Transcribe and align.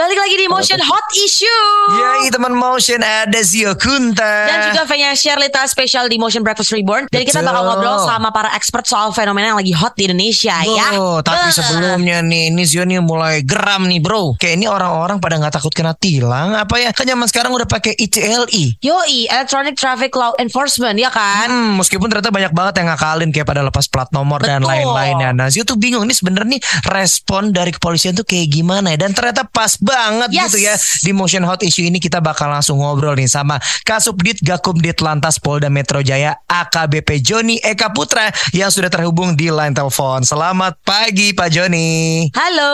Balik 0.00 0.16
lagi 0.16 0.32
di 0.32 0.48
Motion 0.48 0.80
Hot 0.80 1.06
Issue. 1.12 1.68
Yai 1.92 2.32
teman 2.32 2.56
motion 2.56 3.04
ada 3.04 3.36
Zio 3.44 3.76
Kunta. 3.76 4.48
Dan 4.48 4.72
juga 4.72 4.88
Venya 4.88 5.12
Sherlita 5.12 5.60
spesial 5.68 6.08
di 6.08 6.16
Motion 6.16 6.40
Breakfast 6.40 6.72
Reborn. 6.72 7.04
Dan 7.12 7.20
kita 7.20 7.44
bakal 7.44 7.68
ngobrol 7.68 8.08
sama 8.08 8.32
para 8.32 8.48
expert 8.56 8.88
soal 8.88 9.12
fenomena 9.12 9.52
yang 9.52 9.60
lagi 9.60 9.76
hot 9.76 9.92
di 10.00 10.08
Indonesia 10.08 10.56
ya. 10.64 10.96
Oh, 10.96 11.20
tapi 11.20 11.44
Eh. 11.44 11.52
sebelumnya 11.52 12.24
nih, 12.24 12.48
ini 12.48 12.64
Zio 12.64 12.88
nih 12.88 12.96
mulai 13.04 13.44
geram 13.44 13.84
nih 13.84 14.00
bro. 14.00 14.40
Kayak 14.40 14.64
ini 14.64 14.66
orang-orang 14.72 15.20
pada 15.20 15.36
nggak 15.36 15.60
takut 15.60 15.68
kena 15.68 15.92
tilang 15.92 16.56
apa 16.56 16.80
ya? 16.80 16.96
Kan 16.96 17.04
zaman 17.04 17.28
sekarang 17.28 17.52
udah 17.52 17.68
pakai 17.68 17.92
ITLI. 17.92 18.80
Yoi, 18.80 19.28
Electronic 19.28 19.76
Traffic 19.76 20.16
Law 20.16 20.32
Enforcement 20.40 20.96
ya 20.96 21.12
kan? 21.12 21.52
Hmm, 21.52 21.76
meskipun 21.76 22.08
ternyata 22.08 22.32
banyak 22.32 22.56
banget 22.56 22.80
yang 22.80 22.88
ngakalin 22.88 23.28
kayak 23.36 23.44
pada 23.44 23.60
lepas 23.60 23.84
plat 23.84 24.08
nomor 24.16 24.40
dan 24.40 24.64
Betul. 24.64 24.72
lain-lainnya. 24.72 25.36
Nah, 25.36 25.52
Zio 25.52 25.68
tuh 25.68 25.76
bingung 25.76 26.08
nih 26.08 26.16
sebenarnya 26.16 26.56
nih 26.56 26.62
respon 26.88 27.52
dari 27.52 27.68
kepolisian 27.68 28.16
tuh 28.16 28.24
kayak 28.24 28.48
gimana 28.48 28.96
ya? 28.96 29.04
Dan 29.04 29.12
ternyata 29.12 29.44
pas 29.44 29.76
banget 29.90 30.28
Yes. 30.30 30.42
gitu 30.46 30.58
ya 30.62 30.74
di 30.78 31.10
Motion 31.10 31.42
Hot 31.42 31.60
Issue 31.60 31.82
ini 31.82 31.98
kita 31.98 32.18
bakal 32.18 32.46
langsung 32.46 32.78
ngobrol 32.78 33.12
nih 33.12 33.26
sama 33.26 33.58
Kasubdit 33.82 34.38
Gakumdit 34.40 35.00
Lantas 35.00 35.36
Polda 35.36 35.66
Metro 35.66 35.98
Jaya 36.00 36.38
AKBP 36.46 37.18
Joni 37.20 37.58
Eka 37.58 37.90
Putra 37.90 38.30
yang 38.52 38.70
sudah 38.70 38.86
terhubung 38.86 39.34
di 39.34 39.50
line 39.50 39.74
telepon. 39.74 40.22
Selamat 40.22 40.78
pagi 40.80 41.32
Pak 41.32 41.48
Joni. 41.48 41.88
Halo. 42.30 42.72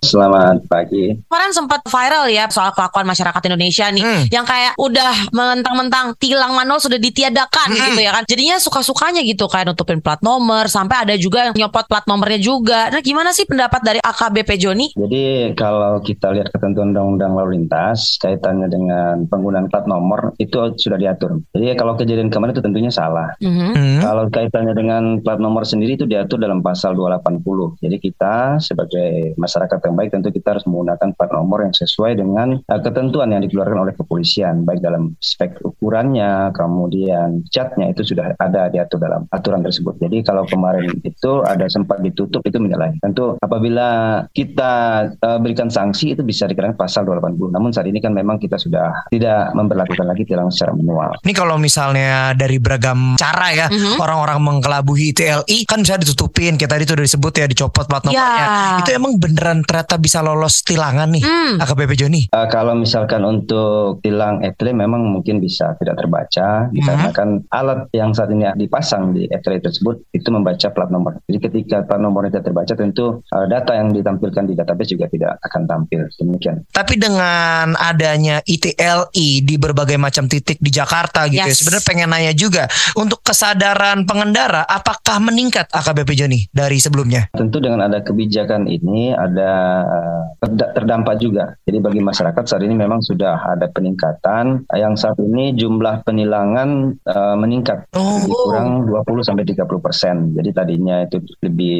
Selamat 0.00 0.58
pagi. 0.66 1.14
Kemarin 1.20 1.52
sempat 1.52 1.80
viral 1.84 2.26
ya 2.26 2.48
soal 2.48 2.72
kelakuan 2.72 3.06
masyarakat 3.06 3.42
Indonesia 3.44 3.86
nih 3.88 4.02
Hmm. 4.02 4.24
yang 4.30 4.42
kayak 4.42 4.74
udah 4.76 5.12
mentang-mentang 5.30 6.16
tilang 6.16 6.52
manual 6.52 6.78
sudah 6.78 6.96
ditiadakan 6.96 7.68
Hmm. 7.68 7.78
gitu 7.92 8.00
ya 8.00 8.10
kan. 8.12 8.22
Jadinya 8.24 8.56
suka-sukanya 8.58 9.20
gitu 9.22 9.46
kayak 9.46 9.68
nutupin 9.68 10.00
plat 10.00 10.18
nomor 10.20 10.66
sampai 10.66 11.04
ada 11.04 11.14
juga 11.14 11.46
yang 11.46 11.54
nyopot 11.56 11.84
plat 11.84 12.02
nomornya 12.04 12.40
juga. 12.40 12.88
Nah, 12.88 12.98
gimana 12.98 13.30
sih 13.30 13.44
pendapat 13.44 13.80
dari 13.80 14.00
AKBP 14.00 14.50
Joni? 14.58 14.86
Jadi 14.90 15.52
kalau 15.54 16.00
kita 16.00 16.32
lihat 16.32 16.47
ketentuan 16.50 16.92
Undang-Undang 16.94 17.32
Lalu 17.36 17.50
Lintas 17.58 18.16
kaitannya 18.22 18.68
dengan 18.70 19.28
penggunaan 19.28 19.68
plat 19.68 19.84
nomor 19.84 20.32
itu 20.40 20.74
sudah 20.78 20.96
diatur. 20.96 21.42
Jadi 21.52 21.74
kalau 21.74 21.98
kejadian 21.98 22.30
kemarin 22.30 22.54
itu 22.54 22.64
tentunya 22.64 22.92
salah. 22.92 23.34
Mhm. 23.42 23.72
Hmm. 23.74 23.98
Kalau 24.04 24.24
kaitannya 24.30 24.74
dengan 24.76 25.02
plat 25.24 25.40
nomor 25.42 25.66
sendiri 25.66 25.98
itu 25.98 26.06
diatur 26.06 26.38
dalam 26.38 26.62
pasal 26.62 26.94
280. 26.94 27.74
Jadi 27.82 27.96
kita 27.98 28.62
sebagai 28.62 29.34
masyarakat 29.34 29.78
yang 29.82 29.94
baik 29.98 30.10
tentu 30.14 30.28
kita 30.30 30.56
harus 30.56 30.64
menggunakan 30.70 31.08
plat 31.18 31.30
nomor 31.34 31.66
yang 31.66 31.74
sesuai 31.74 32.14
dengan 32.14 32.62
eh, 32.62 32.80
ketentuan 32.80 33.34
yang 33.34 33.42
dikeluarkan 33.42 33.78
oleh 33.82 33.94
kepolisian 33.98 34.62
baik 34.62 34.78
dalam 34.78 35.18
spek 35.18 35.58
ukurannya, 35.66 36.54
kemudian 36.54 37.42
catnya 37.50 37.90
itu 37.90 38.06
sudah 38.14 38.38
ada 38.38 38.70
diatur 38.70 39.02
dalam 39.02 39.26
aturan 39.34 39.66
tersebut. 39.66 39.98
Jadi 39.98 40.22
kalau 40.22 40.46
kemarin 40.46 40.86
itu 41.02 41.42
ada 41.42 41.66
sempat 41.66 41.98
ditutup 42.04 42.44
itu 42.46 42.62
menyalahi. 42.62 43.02
Tentu 43.02 43.34
apabila 43.42 44.22
kita 44.30 44.72
eh, 45.10 45.38
berikan 45.42 45.72
sanksi 45.72 46.14
itu 46.14 46.22
bisa 46.22 46.37
dikenakan 46.46 46.78
pasal 46.78 47.02
280. 47.02 47.50
Namun 47.50 47.74
saat 47.74 47.90
ini 47.90 47.98
kan 47.98 48.14
memang 48.14 48.38
kita 48.38 48.54
sudah 48.54 49.10
tidak 49.10 49.50
memperlakukan 49.56 50.06
lagi 50.06 50.22
tilang 50.22 50.52
secara 50.52 50.76
manual. 50.76 51.18
Ini 51.24 51.32
kalau 51.34 51.58
misalnya 51.58 52.36
dari 52.38 52.62
beragam 52.62 53.18
cara 53.18 53.50
ya 53.50 53.66
Mhm. 53.66 53.98
orang-orang 53.98 54.38
mengkelabuhi 54.38 55.10
ITLI 55.10 55.66
kan 55.66 55.82
bisa 55.82 55.96
ditutupin 55.96 56.54
kayak 56.54 56.70
tadi 56.70 56.82
tuh 56.84 56.94
udah 56.94 57.06
disebut 57.08 57.32
ya 57.34 57.46
dicopot 57.48 57.88
plat 57.88 58.04
nomornya. 58.04 58.22
Ya. 58.38 58.46
Itu 58.84 58.90
emang 58.94 59.16
beneran 59.18 59.64
ternyata 59.64 59.96
bisa 59.96 60.20
lolos 60.20 60.62
tilangan 60.62 61.08
nih 61.10 61.24
Hmm. 61.24 61.58
AKBP 61.58 61.96
Joni. 61.96 62.22
Uh, 62.30 62.46
kalau 62.46 62.76
misalkan 62.76 63.24
untuk 63.24 64.04
tilang 64.04 64.44
etle 64.44 64.70
memang 64.70 65.00
mungkin 65.02 65.40
bisa 65.40 65.72
tidak 65.80 65.96
terbaca 65.96 66.68
dikarenakan 66.68 67.48
alat 67.48 67.88
yang 67.90 68.12
saat 68.12 68.28
ini 68.28 68.44
dipasang 68.54 69.16
di 69.16 69.24
etle 69.26 69.56
tersebut 69.58 70.04
itu 70.12 70.28
membaca 70.28 70.68
plat 70.68 70.90
nomor. 70.90 71.16
Jadi 71.24 71.38
ketika 71.40 71.76
plat 71.82 71.96
nomornya 71.96 72.36
tidak 72.36 72.52
terbaca 72.52 72.72
tentu 72.74 73.06
uh, 73.24 73.46
data 73.46 73.72
yang 73.72 73.88
ditampilkan 73.88 74.44
di 74.44 74.54
database 74.54 74.90
juga 74.92 75.06
tidak 75.08 75.32
akan 75.40 75.62
tampil. 75.64 76.00
Demikian. 76.28 76.56
Tapi 76.68 76.94
dengan 76.94 77.72
adanya 77.74 78.44
ITLI 78.44 79.40
di 79.40 79.56
berbagai 79.56 79.96
macam 79.96 80.28
titik 80.28 80.60
di 80.60 80.68
Jakarta 80.68 81.24
gitu 81.24 81.40
ya, 81.40 81.48
Yes. 81.48 81.64
sebenarnya 81.64 81.84
pengen 81.86 82.08
nanya 82.10 82.32
juga 82.32 82.68
untuk 82.92 83.24
kesadaran 83.24 84.04
pengendara 84.04 84.60
apakah 84.62 85.16
meningkat 85.18 85.72
AKBP 85.72 86.10
Joni 86.14 86.40
dari 86.50 86.76
sebelumnya? 86.76 87.32
Tentu 87.32 87.58
dengan 87.58 87.80
ada 87.80 88.04
kebijakan 88.04 88.68
ini 88.68 89.14
ada 89.14 89.52
uh, 89.80 90.22
terda- 90.38 90.72
terdampak 90.74 91.16
juga. 91.16 91.56
Jadi 91.64 91.78
bagi 91.78 92.00
masyarakat 92.00 92.44
saat 92.44 92.60
ini 92.60 92.74
memang 92.74 93.00
sudah 93.00 93.48
ada 93.48 93.70
peningkatan 93.70 94.68
yang 94.74 94.92
saat 94.94 95.16
ini 95.16 95.54
jumlah 95.54 96.04
penilangan 96.04 96.92
uh, 97.02 97.34
meningkat 97.34 97.88
Oh. 97.94 98.20
lebih 98.20 98.34
kurang 98.34 98.68
20 98.84 99.22
sampai 99.24 99.44
30 99.46 99.64
persen. 99.80 100.16
Jadi 100.34 100.50
tadinya 100.52 101.00
itu 101.00 101.16
lebih 101.40 101.78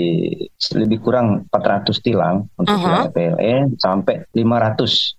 lebih 0.75 0.99
kurang 0.99 1.45
400 1.49 1.99
tilang 2.01 2.47
untuk 2.55 2.73
Aha. 2.73 2.81
tilang 2.81 3.05
PLE 3.11 3.55
sampai 3.77 4.15
500 4.31 4.38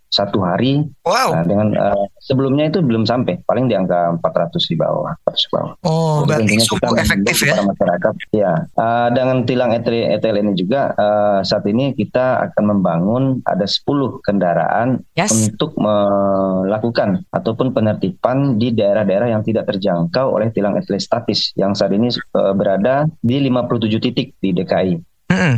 satu 0.09 0.41
hari. 0.41 0.89
Wow. 1.05 1.37
Nah, 1.37 1.43
dengan 1.45 1.67
eh, 1.77 2.05
sebelumnya 2.17 2.65
itu 2.73 2.81
belum 2.81 3.05
sampai, 3.05 3.45
paling 3.45 3.69
di 3.69 3.77
angka 3.77 4.17
400 4.17 4.57
di 4.65 4.75
bawah, 4.75 5.13
400 5.29 5.37
di 5.45 5.49
bawah. 5.53 5.71
Oh, 5.85 6.25
Jadi 6.25 6.27
berarti 6.27 6.53
kita 6.65 6.87
efektif 6.97 7.35
ya. 7.45 7.55
masyarakat. 7.61 8.13
Ya, 8.33 8.53
Eh, 8.79 9.07
dengan 9.13 9.37
tilang 9.45 9.71
ETL, 9.75 10.17
ETL 10.17 10.41
ini 10.41 10.53
juga 10.57 10.91
eh, 10.97 11.39
saat 11.45 11.63
ini 11.69 11.93
kita 11.93 12.41
akan 12.49 12.63
membangun 12.75 13.23
ada 13.45 13.69
10 13.69 14.19
kendaraan 14.25 15.05
Yes. 15.13 15.29
untuk 15.53 15.77
melakukan 15.77 17.23
ataupun 17.29 17.71
penertiban 17.75 18.57
di 18.57 18.73
daerah-daerah 18.73 19.29
yang 19.29 19.45
tidak 19.45 19.69
terjangkau 19.69 20.31
oleh 20.33 20.49
tilang 20.49 20.73
ETL 20.73 20.97
statis 20.97 21.53
yang 21.53 21.77
saat 21.77 21.93
ini 21.93 22.09
eh, 22.09 22.53
berada 22.57 23.05
di 23.21 23.37
57 23.45 24.01
titik 24.01 24.33
di 24.41 24.57
DKI. 24.57 24.93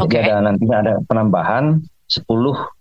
Oke. 0.03 0.19
Jadi 0.19 0.27
ada 0.27 0.43
nantinya 0.43 0.77
ada 0.83 0.93
penambahan 1.07 1.79
10 2.11 2.27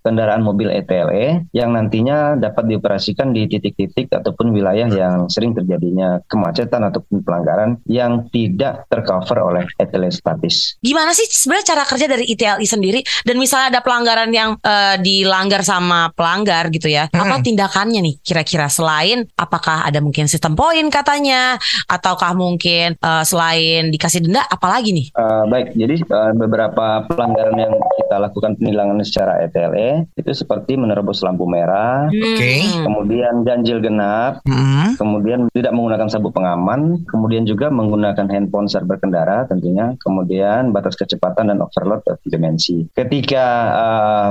kendaraan 0.03 0.43
mobil 0.43 0.75
ETLE 0.75 1.47
yang 1.55 1.71
nantinya 1.71 2.35
dapat 2.35 2.67
dioperasikan 2.67 3.31
di 3.31 3.47
titik-titik 3.47 4.11
ataupun 4.11 4.51
wilayah 4.51 4.91
yang 4.91 5.31
sering 5.31 5.55
terjadinya 5.55 6.19
kemacetan 6.27 6.83
ataupun 6.83 7.23
pelanggaran 7.23 7.79
yang 7.87 8.27
tidak 8.35 8.91
tercover 8.91 9.39
oleh 9.39 9.65
ETLE 9.79 10.11
statis. 10.11 10.75
Gimana 10.83 11.15
sih 11.15 11.31
sebenarnya 11.31 11.67
cara 11.77 11.83
kerja 11.87 12.07
dari 12.11 12.25
ITLI 12.27 12.67
sendiri 12.67 13.01
dan 13.23 13.37
misalnya 13.39 13.79
ada 13.79 13.81
pelanggaran 13.85 14.31
yang 14.35 14.59
eh, 14.59 14.97
dilanggar 14.99 15.63
sama 15.63 16.11
pelanggar 16.11 16.67
gitu 16.75 16.91
ya. 16.91 17.07
Apa 17.13 17.39
Hmm. 17.39 17.47
tindakannya 17.47 18.01
nih 18.03 18.15
kira-kira 18.27 18.67
selain 18.67 19.23
apakah 19.39 19.87
ada 19.87 20.03
mungkin 20.03 20.27
sistem 20.27 20.59
poin 20.59 20.83
katanya 20.91 21.55
ataukah 21.87 22.35
mungkin 22.35 22.99
eh, 22.99 23.25
selain 23.25 23.93
dikasih 23.93 24.27
denda 24.27 24.43
apalagi 24.49 24.91
nih? 24.91 25.07
Eh, 25.13 25.45
baik, 25.47 25.69
jadi 25.77 25.95
eh, 26.01 26.33
beberapa 26.35 27.05
pelanggaran 27.07 27.55
yang 27.55 27.75
kita 28.01 28.17
lakukan 28.19 28.57
penilangan 28.57 28.99
secara 29.05 29.20
ETLE 29.29 30.09
itu 30.17 30.33
seperti 30.33 30.81
menerobos 30.81 31.21
lampu 31.21 31.45
merah. 31.45 32.09
Hmm. 32.09 32.87
kemudian 32.87 33.45
ganjil 33.45 33.79
genap, 33.85 34.41
Mm-mm. 34.49 34.97
kemudian 34.97 35.49
tidak 35.53 35.73
menggunakan 35.77 36.09
sabuk 36.09 36.33
pengaman, 36.33 37.05
kemudian 37.05 37.45
juga 37.45 37.69
menggunakan 37.69 38.27
handphone 38.31 38.71
saat 38.71 38.89
berkendara 38.89 39.45
tentunya, 39.45 39.93
kemudian 40.01 40.73
batas 40.73 40.97
kecepatan 40.97 41.53
dan 41.53 41.61
overload 41.61 42.01
dimensi. 42.25 42.89
Ketika 42.97 43.47
eh, 43.71 44.31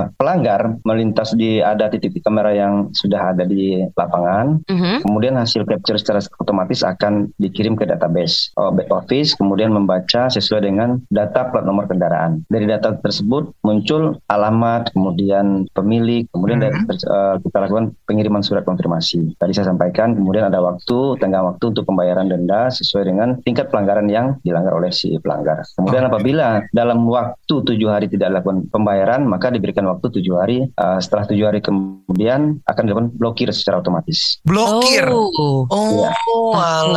pelanggar 0.60 0.84
melintas 0.84 1.32
di 1.32 1.60
ada 1.64 1.88
titik 1.88 2.20
kamera 2.20 2.52
yang 2.52 2.92
sudah 2.92 3.32
ada 3.32 3.44
di 3.48 3.80
lapangan, 3.96 4.60
Mhm. 4.68 5.06
kemudian 5.06 5.34
hasil 5.40 5.64
capture 5.64 5.96
secara 5.96 6.20
otomatis 6.38 6.84
akan 6.84 7.32
dikirim 7.40 7.74
ke 7.78 7.88
database 7.88 8.52
oh, 8.60 8.68
back 8.68 8.90
office, 8.92 9.32
kemudian 9.36 9.72
membaca 9.72 10.28
sesuai 10.28 10.66
dengan 10.66 11.00
data 11.08 11.48
plat 11.48 11.64
nomor 11.64 11.88
kendaraan. 11.88 12.44
Dari 12.50 12.66
data 12.68 12.96
tersebut 13.00 13.56
muncul 13.64 14.20
alamat, 14.28 14.92
kemudian 14.92 15.64
pemilik, 15.72 16.28
kemudian 16.30 16.60
Mhm. 16.60 16.64
dari- 16.64 16.78
eh, 17.00 17.34
kita 17.40 17.58
lakukan 17.64 17.84
pengiriman 18.04 18.42
surat 18.44 18.64
konfirmasi. 18.66 19.38
Tadi 19.40 19.52
saya 19.56 19.72
sampaikan, 19.72 20.12
kemudian 20.12 20.50
ada 20.50 20.60
waktu, 20.60 21.16
tenggang 21.22 21.46
waktu 21.46 21.64
untuk 21.72 21.88
pembayaran 21.88 22.28
denda 22.28 22.68
sesuai 22.68 23.04
dengan 23.06 23.28
tingkat 23.46 23.72
pelanggaran 23.72 24.06
yang 24.10 24.36
dilanggar 24.44 24.76
oleh 24.76 24.92
si 24.92 25.16
pelanggar. 25.22 25.64
Kemudian 25.78 26.10
apabila 26.10 26.64
dalam 26.74 27.06
waktu 27.06 27.54
tujuh 27.64 27.88
hari 27.88 28.10
tidak 28.10 28.34
dilakukan 28.34 28.68
pembayaran, 28.68 29.24
maka 29.24 29.48
diberikan 29.48 29.86
waktu 29.88 30.10
tujuh 30.10 30.34
hari. 30.36 30.49
Eh, 30.58 30.98
setelah 30.98 31.24
tujuh 31.30 31.46
hari 31.46 31.60
kemudian 31.62 32.58
akan 32.66 32.82
dilakukan 32.82 33.08
blokir 33.14 33.48
secara 33.54 33.78
otomatis. 33.78 34.42
Blokir. 34.42 35.06
Oh. 35.06 35.68
Oh, 35.70 35.90
Iya. 35.90 36.10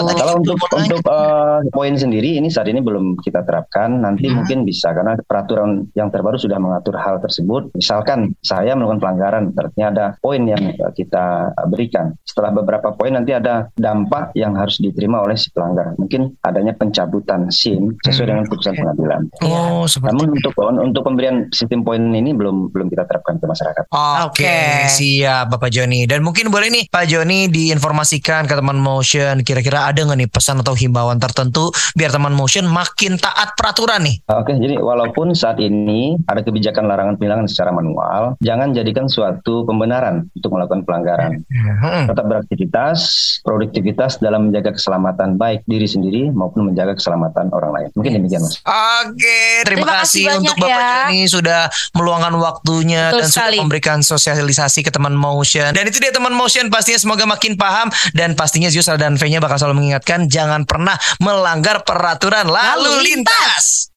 tadi 0.01 0.17
Kalau 0.17 0.33
untuk 0.41 0.57
untuk 0.57 1.01
eh, 1.05 1.59
poin 1.69 1.93
sendiri 1.93 2.41
ini 2.41 2.49
saat 2.49 2.65
ini 2.69 2.81
belum 2.81 3.21
kita 3.21 3.45
terapkan. 3.45 4.01
Nanti 4.01 4.25
Hmm. 4.29 4.41
mungkin 4.41 4.57
bisa 4.65 4.89
karena 4.91 5.13
peraturan 5.21 5.85
yang 5.93 6.09
terbaru 6.09 6.39
sudah 6.39 6.57
mengatur 6.57 6.97
hal 6.97 7.21
tersebut. 7.21 7.69
Misalkan 7.77 8.33
saya 8.41 8.73
melakukan 8.73 8.99
pelanggaran, 9.03 9.43
artinya 9.53 9.87
ada 9.93 10.05
poin 10.17 10.41
yang 10.41 10.61
eh, 10.73 10.91
kita 10.95 11.53
berikan. 11.69 12.15
Setelah 12.25 12.55
beberapa 12.55 12.95
poin 12.95 13.13
nanti 13.13 13.35
ada 13.35 13.69
dampak 13.75 14.33
yang 14.33 14.55
harus 14.57 14.79
diterima 14.79 15.21
oleh 15.21 15.35
si 15.37 15.51
pelanggar. 15.51 15.93
Mungkin 15.99 16.39
adanya 16.41 16.73
pencabutan 16.73 17.51
SIM 17.51 17.93
sesuai 18.01 18.23
Hmm, 18.23 18.31
dengan 18.33 18.45
putusan 18.47 18.73
pengadilan. 18.73 19.21
Oh, 19.43 19.83
seperti 19.83 20.09
Namun 20.15 20.27
untuk 20.39 20.53
untuk 20.63 21.01
pemberian 21.03 21.37
sistem 21.51 21.83
poin 21.83 21.99
ini 21.99 22.31
belum 22.31 22.71
belum 22.71 22.87
kita 22.87 23.03
terapkan 23.05 23.32
ke 23.37 23.45
masyarakat. 23.45 23.83
Oke, 23.89 24.43
Oke. 24.43 24.57
siap 24.89 25.53
Bapak 25.53 25.69
Joni. 25.69 26.05
Dan 26.09 26.25
mungkin 26.25 26.49
boleh 26.49 26.69
nih 26.73 26.83
Pak 26.89 27.05
Joni 27.07 27.47
diinformasikan 27.47 28.49
ke 28.49 28.53
teman 28.57 28.77
motion 28.77 29.45
kira-kira 29.45 29.89
ada 29.89 30.03
nggak 30.03 30.19
nih 30.25 30.29
pesan 30.29 30.59
atau 30.65 30.73
himbauan 30.73 31.21
tertentu 31.21 31.69
biar 31.93 32.09
teman 32.09 32.33
motion 32.33 32.65
makin 32.67 33.15
taat 33.21 33.53
peraturan 33.53 34.03
nih. 34.03 34.19
Oke, 34.33 34.57
jadi 34.57 34.81
walaupun 34.81 35.31
saat 35.37 35.61
ini 35.61 36.17
ada 36.27 36.41
kebijakan 36.41 36.89
larangan 36.89 37.15
penilangan 37.15 37.47
secara 37.47 37.71
manual, 37.71 38.35
jangan 38.41 38.73
jadikan 38.73 39.05
suatu 39.07 39.63
pembenaran 39.63 40.27
untuk 40.33 40.51
melakukan 40.57 40.83
pelanggaran. 40.83 41.45
Hmm. 41.47 42.09
Tetap 42.09 42.25
beraktivitas, 42.25 42.99
produktivitas 43.45 44.17
dalam 44.19 44.49
menjaga 44.49 44.75
keselamatan 44.75 45.37
baik 45.37 45.63
diri 45.69 45.87
sendiri 45.87 46.33
maupun 46.33 46.71
menjaga 46.71 46.97
keselamatan 46.97 47.53
orang 47.53 47.71
lain. 47.71 47.89
Mungkin 47.93 48.11
demikian 48.19 48.41
Mas. 48.43 48.59
Oke, 48.63 49.63
terima, 49.63 49.83
Terima 49.83 49.93
kasih, 50.03 50.23
kasih 50.25 50.39
untuk 50.39 50.55
Bapak 50.57 50.69
ya. 50.71 50.83
Joni 50.83 51.21
sudah 51.27 51.61
meluangkan 51.93 52.33
waktunya 52.39 53.03
Betul 53.11 53.22
dan 53.25 53.31
sekali. 53.31 53.57
sudah 53.57 53.63
memberikan 53.65 53.97
sosialisasi 54.03 54.79
ke 54.85 54.91
teman 54.93 55.15
motion. 55.15 55.71
Dan 55.71 55.89
itu 55.89 55.97
dia 55.97 56.11
teman 56.11 56.35
motion 56.35 56.67
pastinya 56.69 56.99
semoga 56.99 57.25
makin 57.25 57.55
paham 57.57 57.87
dan 58.13 58.35
pastinya 58.37 58.67
Zius 58.67 58.87
dan 58.99 59.15
V-nya 59.15 59.39
bakal 59.39 59.57
selalu 59.57 59.83
mengingatkan 59.83 60.27
jangan 60.29 60.67
pernah 60.67 60.99
melanggar 61.23 61.81
peraturan 61.87 62.47
lalu, 62.47 62.99
Lalu 62.99 63.23
lintas. 63.23 63.89